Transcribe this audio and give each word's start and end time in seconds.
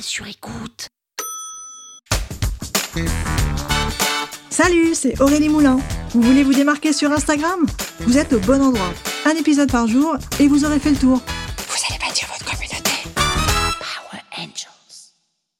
Sur 0.00 0.26
écoute. 0.26 0.88
Salut, 4.50 4.94
c'est 4.94 5.20
Aurélie 5.20 5.48
Moulin. 5.48 5.78
Vous 6.10 6.22
voulez 6.22 6.42
vous 6.42 6.54
démarquer 6.54 6.92
sur 6.92 7.12
Instagram? 7.12 7.66
Vous 8.00 8.16
êtes 8.16 8.32
au 8.32 8.40
bon 8.40 8.62
endroit. 8.62 8.92
Un 9.26 9.32
épisode 9.32 9.70
par 9.70 9.86
jour 9.86 10.16
et 10.40 10.48
vous 10.48 10.64
aurez 10.64 10.78
fait 10.78 10.90
le 10.90 10.96
tour. 10.96 11.18
Vous 11.18 11.76
allez 11.88 11.98
bâtir 11.98 12.28
votre 12.28 12.44
communauté. 12.44 12.90
Power 13.14 14.22
Angels. 14.38 15.12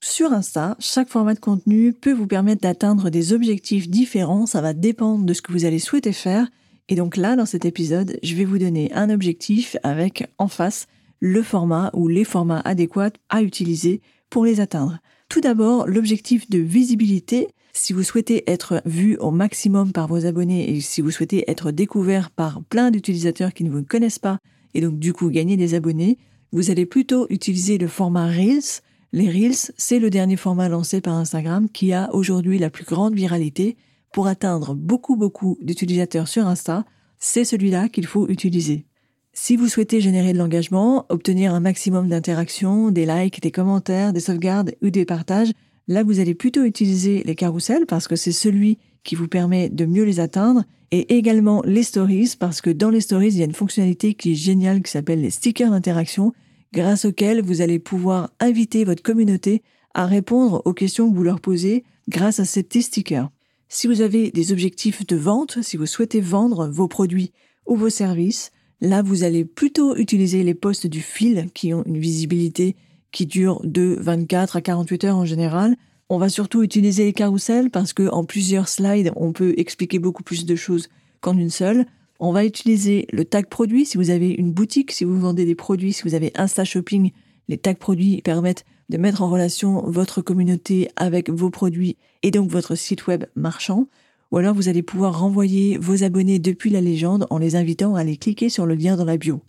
Sur 0.00 0.32
Insta, 0.32 0.76
chaque 0.80 1.08
format 1.08 1.34
de 1.34 1.40
contenu 1.40 1.92
peut 1.92 2.12
vous 2.12 2.26
permettre 2.26 2.62
d'atteindre 2.62 3.10
des 3.10 3.32
objectifs 3.32 3.88
différents. 3.88 4.46
Ça 4.46 4.60
va 4.60 4.72
dépendre 4.72 5.24
de 5.24 5.34
ce 5.34 5.42
que 5.42 5.52
vous 5.52 5.64
allez 5.64 5.78
souhaiter 5.78 6.12
faire. 6.12 6.48
Et 6.88 6.94
donc 6.94 7.16
là, 7.16 7.36
dans 7.36 7.46
cet 7.46 7.64
épisode, 7.64 8.18
je 8.22 8.34
vais 8.34 8.44
vous 8.44 8.58
donner 8.58 8.92
un 8.92 9.10
objectif 9.10 9.76
avec 9.82 10.28
en 10.38 10.48
face 10.48 10.86
le 11.20 11.42
format 11.42 11.90
ou 11.94 12.08
les 12.08 12.24
formats 12.24 12.62
adéquats 12.64 13.12
à 13.28 13.42
utiliser 13.42 14.00
pour 14.30 14.44
les 14.44 14.60
atteindre. 14.60 14.98
Tout 15.28 15.40
d'abord, 15.40 15.86
l'objectif 15.86 16.50
de 16.50 16.58
visibilité. 16.58 17.48
Si 17.72 17.92
vous 17.92 18.02
souhaitez 18.02 18.50
être 18.50 18.82
vu 18.84 19.16
au 19.18 19.30
maximum 19.30 19.92
par 19.92 20.08
vos 20.08 20.26
abonnés 20.26 20.70
et 20.70 20.80
si 20.80 21.00
vous 21.00 21.10
souhaitez 21.10 21.48
être 21.48 21.70
découvert 21.70 22.30
par 22.30 22.62
plein 22.64 22.90
d'utilisateurs 22.90 23.52
qui 23.52 23.62
ne 23.62 23.70
vous 23.70 23.84
connaissent 23.84 24.18
pas 24.18 24.38
et 24.74 24.80
donc 24.80 24.98
du 24.98 25.12
coup 25.12 25.30
gagner 25.30 25.56
des 25.56 25.74
abonnés, 25.74 26.18
vous 26.52 26.70
allez 26.70 26.86
plutôt 26.86 27.26
utiliser 27.30 27.78
le 27.78 27.86
format 27.86 28.26
Reels. 28.26 28.82
Les 29.12 29.28
Reels, 29.28 29.72
c'est 29.76 30.00
le 30.00 30.10
dernier 30.10 30.36
format 30.36 30.68
lancé 30.68 31.00
par 31.00 31.14
Instagram 31.14 31.68
qui 31.68 31.92
a 31.92 32.12
aujourd'hui 32.12 32.58
la 32.58 32.70
plus 32.70 32.84
grande 32.84 33.14
viralité. 33.14 33.76
Pour 34.12 34.26
atteindre 34.26 34.74
beaucoup 34.74 35.14
beaucoup 35.14 35.56
d'utilisateurs 35.62 36.26
sur 36.26 36.46
Insta, 36.46 36.84
c'est 37.18 37.44
celui-là 37.44 37.88
qu'il 37.88 38.06
faut 38.06 38.28
utiliser. 38.28 38.86
Si 39.32 39.56
vous 39.56 39.68
souhaitez 39.68 40.00
générer 40.00 40.32
de 40.32 40.38
l'engagement, 40.38 41.06
obtenir 41.08 41.54
un 41.54 41.60
maximum 41.60 42.08
d'interactions, 42.08 42.90
des 42.90 43.06
likes, 43.06 43.40
des 43.40 43.52
commentaires, 43.52 44.12
des 44.12 44.20
sauvegardes 44.20 44.74
ou 44.82 44.90
des 44.90 45.04
partages, 45.04 45.52
là 45.86 46.02
vous 46.02 46.18
allez 46.18 46.34
plutôt 46.34 46.64
utiliser 46.64 47.22
les 47.24 47.36
carousels 47.36 47.86
parce 47.86 48.08
que 48.08 48.16
c'est 48.16 48.32
celui 48.32 48.78
qui 49.04 49.14
vous 49.14 49.28
permet 49.28 49.68
de 49.68 49.86
mieux 49.86 50.02
les 50.02 50.18
atteindre 50.18 50.64
et 50.90 51.16
également 51.16 51.62
les 51.64 51.84
stories 51.84 52.34
parce 52.38 52.60
que 52.60 52.70
dans 52.70 52.90
les 52.90 53.00
stories 53.00 53.28
il 53.28 53.38
y 53.38 53.42
a 53.42 53.46
une 53.46 53.54
fonctionnalité 53.54 54.14
qui 54.14 54.32
est 54.32 54.36
géniale 54.36 54.82
qui 54.82 54.90
s'appelle 54.90 55.20
les 55.20 55.30
stickers 55.30 55.70
d'interaction 55.70 56.32
grâce 56.72 57.04
auxquels 57.04 57.40
vous 57.40 57.60
allez 57.60 57.78
pouvoir 57.78 58.30
inviter 58.40 58.84
votre 58.84 59.02
communauté 59.02 59.62
à 59.94 60.06
répondre 60.06 60.60
aux 60.64 60.74
questions 60.74 61.08
que 61.08 61.16
vous 61.16 61.22
leur 61.22 61.40
posez 61.40 61.84
grâce 62.08 62.40
à 62.40 62.44
ces 62.44 62.64
petits 62.64 62.82
stickers. 62.82 63.30
Si 63.68 63.86
vous 63.86 64.00
avez 64.00 64.32
des 64.32 64.50
objectifs 64.50 65.06
de 65.06 65.16
vente, 65.16 65.62
si 65.62 65.76
vous 65.76 65.86
souhaitez 65.86 66.20
vendre 66.20 66.68
vos 66.68 66.88
produits 66.88 67.32
ou 67.66 67.76
vos 67.76 67.88
services, 67.88 68.50
Là, 68.80 69.02
vous 69.02 69.24
allez 69.24 69.44
plutôt 69.44 69.94
utiliser 69.96 70.42
les 70.42 70.54
postes 70.54 70.86
du 70.86 71.00
fil 71.00 71.48
qui 71.52 71.74
ont 71.74 71.82
une 71.84 71.98
visibilité 71.98 72.76
qui 73.12 73.26
dure 73.26 73.60
de 73.64 73.96
24 74.00 74.56
à 74.56 74.60
48 74.60 75.04
heures 75.04 75.16
en 75.16 75.26
général. 75.26 75.76
On 76.08 76.18
va 76.18 76.28
surtout 76.28 76.62
utiliser 76.62 77.04
les 77.04 77.12
carousels 77.12 77.70
parce 77.70 77.92
que 77.92 78.08
en 78.08 78.24
plusieurs 78.24 78.68
slides, 78.68 79.12
on 79.16 79.32
peut 79.32 79.54
expliquer 79.58 79.98
beaucoup 79.98 80.22
plus 80.22 80.46
de 80.46 80.56
choses 80.56 80.88
qu'en 81.20 81.36
une 81.36 81.50
seule. 81.50 81.86
On 82.20 82.32
va 82.32 82.44
utiliser 82.44 83.06
le 83.12 83.24
tag 83.24 83.46
produit 83.46 83.84
si 83.84 83.96
vous 83.96 84.10
avez 84.10 84.30
une 84.30 84.52
boutique, 84.52 84.92
si 84.92 85.04
vous 85.04 85.18
vendez 85.18 85.44
des 85.44 85.54
produits, 85.54 85.92
si 85.92 86.02
vous 86.02 86.14
avez 86.14 86.32
Insta 86.34 86.64
Shopping. 86.64 87.12
Les 87.48 87.58
tags 87.58 87.74
produits 87.74 88.22
permettent 88.22 88.64
de 88.88 88.96
mettre 88.96 89.22
en 89.22 89.30
relation 89.30 89.82
votre 89.86 90.20
communauté 90.22 90.88
avec 90.96 91.30
vos 91.30 91.50
produits 91.50 91.96
et 92.22 92.30
donc 92.30 92.50
votre 92.50 92.74
site 92.74 93.06
web 93.06 93.24
marchand 93.36 93.88
ou 94.30 94.38
alors 94.38 94.54
vous 94.54 94.68
allez 94.68 94.82
pouvoir 94.82 95.18
renvoyer 95.18 95.78
vos 95.78 96.04
abonnés 96.04 96.38
depuis 96.38 96.70
la 96.70 96.80
légende 96.80 97.26
en 97.30 97.38
les 97.38 97.56
invitant 97.56 97.94
à 97.94 98.00
aller 98.00 98.16
cliquer 98.16 98.48
sur 98.48 98.66
le 98.66 98.74
lien 98.74 98.96
dans 98.96 99.04
la 99.04 99.16
bio. 99.16 99.42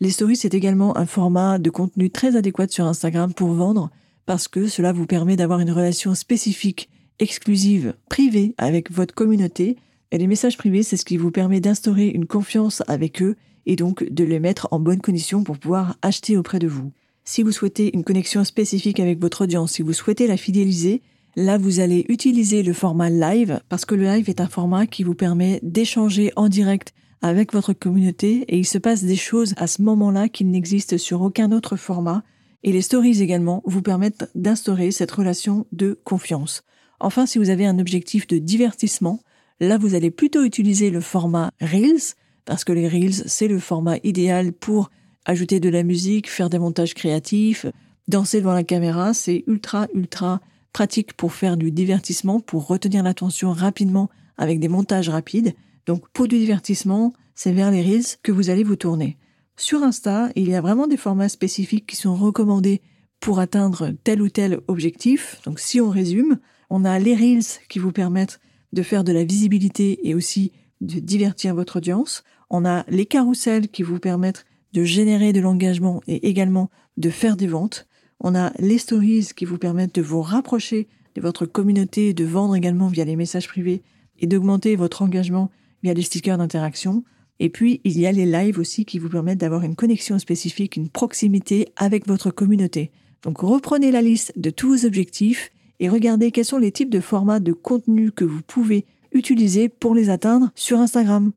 Les 0.00 0.10
stories, 0.10 0.36
c'est 0.36 0.54
également 0.54 0.96
un 0.96 1.06
format 1.06 1.58
de 1.58 1.70
contenu 1.70 2.10
très 2.10 2.36
adéquat 2.36 2.68
sur 2.68 2.86
Instagram 2.86 3.34
pour 3.34 3.48
vendre 3.48 3.90
parce 4.26 4.46
que 4.46 4.68
cela 4.68 4.92
vous 4.92 5.06
permet 5.06 5.36
d'avoir 5.36 5.58
une 5.58 5.72
relation 5.72 6.14
spécifique, 6.14 6.88
exclusive, 7.18 7.94
privée 8.08 8.54
avec 8.58 8.92
votre 8.92 9.14
communauté. 9.14 9.76
Et 10.12 10.18
les 10.18 10.26
messages 10.26 10.56
privés, 10.56 10.82
c'est 10.82 10.96
ce 10.96 11.04
qui 11.04 11.16
vous 11.16 11.30
permet 11.30 11.60
d'instaurer 11.60 12.06
une 12.06 12.26
confiance 12.26 12.82
avec 12.86 13.22
eux 13.22 13.36
et 13.66 13.74
donc 13.74 14.04
de 14.04 14.24
les 14.24 14.38
mettre 14.38 14.68
en 14.70 14.78
bonne 14.78 15.00
condition 15.00 15.42
pour 15.42 15.58
pouvoir 15.58 15.96
acheter 16.02 16.36
auprès 16.36 16.58
de 16.58 16.68
vous. 16.68 16.92
Si 17.24 17.42
vous 17.42 17.52
souhaitez 17.52 17.94
une 17.94 18.04
connexion 18.04 18.44
spécifique 18.44 19.00
avec 19.00 19.20
votre 19.20 19.42
audience, 19.42 19.72
si 19.72 19.82
vous 19.82 19.92
souhaitez 19.92 20.26
la 20.26 20.36
fidéliser, 20.36 21.02
Là, 21.40 21.56
vous 21.56 21.78
allez 21.78 22.04
utiliser 22.08 22.64
le 22.64 22.72
format 22.72 23.10
live 23.10 23.60
parce 23.68 23.84
que 23.84 23.94
le 23.94 24.02
live 24.02 24.28
est 24.28 24.40
un 24.40 24.48
format 24.48 24.88
qui 24.88 25.04
vous 25.04 25.14
permet 25.14 25.60
d'échanger 25.62 26.32
en 26.34 26.48
direct 26.48 26.92
avec 27.22 27.52
votre 27.52 27.72
communauté 27.72 28.44
et 28.48 28.58
il 28.58 28.66
se 28.66 28.76
passe 28.76 29.04
des 29.04 29.14
choses 29.14 29.54
à 29.56 29.68
ce 29.68 29.80
moment-là 29.82 30.28
qui 30.28 30.44
n'existent 30.44 30.98
sur 30.98 31.22
aucun 31.22 31.52
autre 31.52 31.76
format. 31.76 32.24
Et 32.64 32.72
les 32.72 32.82
stories 32.82 33.22
également 33.22 33.62
vous 33.66 33.82
permettent 33.82 34.28
d'instaurer 34.34 34.90
cette 34.90 35.12
relation 35.12 35.64
de 35.70 35.96
confiance. 36.02 36.64
Enfin, 36.98 37.24
si 37.24 37.38
vous 37.38 37.50
avez 37.50 37.66
un 37.66 37.78
objectif 37.78 38.26
de 38.26 38.38
divertissement, 38.38 39.20
là, 39.60 39.78
vous 39.78 39.94
allez 39.94 40.10
plutôt 40.10 40.42
utiliser 40.42 40.90
le 40.90 41.00
format 41.00 41.52
Reels 41.60 42.16
parce 42.46 42.64
que 42.64 42.72
les 42.72 42.88
Reels, 42.88 43.28
c'est 43.28 43.46
le 43.46 43.60
format 43.60 43.98
idéal 44.02 44.52
pour 44.52 44.90
ajouter 45.24 45.60
de 45.60 45.68
la 45.68 45.84
musique, 45.84 46.28
faire 46.28 46.50
des 46.50 46.58
montages 46.58 46.94
créatifs, 46.94 47.64
danser 48.08 48.40
devant 48.40 48.54
la 48.54 48.64
caméra. 48.64 49.14
C'est 49.14 49.44
ultra, 49.46 49.86
ultra 49.94 50.40
pratique 50.72 51.14
pour 51.14 51.32
faire 51.32 51.56
du 51.56 51.70
divertissement, 51.70 52.40
pour 52.40 52.66
retenir 52.66 53.02
l'attention 53.02 53.52
rapidement 53.52 54.10
avec 54.36 54.60
des 54.60 54.68
montages 54.68 55.08
rapides. 55.08 55.54
Donc 55.86 56.08
pour 56.10 56.28
du 56.28 56.38
divertissement, 56.38 57.12
c'est 57.34 57.52
vers 57.52 57.70
les 57.70 57.82
Reels 57.82 58.16
que 58.22 58.32
vous 58.32 58.50
allez 58.50 58.64
vous 58.64 58.76
tourner. 58.76 59.16
Sur 59.56 59.82
Insta, 59.82 60.30
il 60.36 60.48
y 60.48 60.54
a 60.54 60.60
vraiment 60.60 60.86
des 60.86 60.96
formats 60.96 61.28
spécifiques 61.28 61.86
qui 61.86 61.96
sont 61.96 62.14
recommandés 62.14 62.80
pour 63.20 63.40
atteindre 63.40 63.90
tel 64.04 64.22
ou 64.22 64.28
tel 64.28 64.60
objectif. 64.68 65.40
Donc 65.44 65.58
si 65.58 65.80
on 65.80 65.90
résume, 65.90 66.38
on 66.70 66.84
a 66.84 66.98
les 66.98 67.14
Reels 67.14 67.60
qui 67.68 67.78
vous 67.78 67.92
permettent 67.92 68.40
de 68.72 68.82
faire 68.82 69.04
de 69.04 69.12
la 69.12 69.24
visibilité 69.24 70.08
et 70.08 70.14
aussi 70.14 70.52
de 70.80 71.00
divertir 71.00 71.54
votre 71.54 71.78
audience. 71.78 72.22
On 72.50 72.64
a 72.64 72.84
les 72.88 73.06
carousels 73.06 73.68
qui 73.68 73.82
vous 73.82 73.98
permettent 73.98 74.46
de 74.72 74.84
générer 74.84 75.32
de 75.32 75.40
l'engagement 75.40 76.02
et 76.06 76.28
également 76.28 76.70
de 76.96 77.10
faire 77.10 77.36
des 77.36 77.46
ventes. 77.46 77.86
On 78.20 78.34
a 78.34 78.52
les 78.58 78.78
stories 78.78 79.28
qui 79.36 79.44
vous 79.44 79.58
permettent 79.58 79.94
de 79.94 80.02
vous 80.02 80.22
rapprocher 80.22 80.88
de 81.14 81.20
votre 81.20 81.46
communauté, 81.46 82.14
de 82.14 82.24
vendre 82.24 82.56
également 82.56 82.88
via 82.88 83.04
les 83.04 83.16
messages 83.16 83.48
privés 83.48 83.82
et 84.18 84.26
d'augmenter 84.26 84.76
votre 84.76 85.02
engagement 85.02 85.50
via 85.82 85.94
les 85.94 86.02
stickers 86.02 86.38
d'interaction. 86.38 87.04
Et 87.38 87.50
puis, 87.50 87.80
il 87.84 87.98
y 87.98 88.06
a 88.06 88.12
les 88.12 88.26
lives 88.26 88.58
aussi 88.58 88.84
qui 88.84 88.98
vous 88.98 89.08
permettent 89.08 89.38
d'avoir 89.38 89.62
une 89.62 89.76
connexion 89.76 90.18
spécifique, 90.18 90.76
une 90.76 90.88
proximité 90.88 91.68
avec 91.76 92.06
votre 92.08 92.30
communauté. 92.30 92.90
Donc, 93.22 93.38
reprenez 93.38 93.92
la 93.92 94.02
liste 94.02 94.32
de 94.36 94.50
tous 94.50 94.68
vos 94.68 94.86
objectifs 94.86 95.50
et 95.78 95.88
regardez 95.88 96.32
quels 96.32 96.44
sont 96.44 96.58
les 96.58 96.72
types 96.72 96.90
de 96.90 97.00
formats 97.00 97.40
de 97.40 97.52
contenu 97.52 98.10
que 98.10 98.24
vous 98.24 98.42
pouvez 98.42 98.86
utiliser 99.12 99.68
pour 99.68 99.94
les 99.94 100.10
atteindre 100.10 100.50
sur 100.56 100.80
Instagram. 100.80 101.32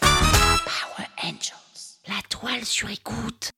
Power 0.00 1.08
Angels, 1.22 1.98
la 2.08 2.22
toile 2.30 2.64
sur 2.64 2.88
écoute. 2.88 3.50